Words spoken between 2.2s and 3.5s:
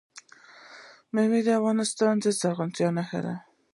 د زرغونتیا نښه ده.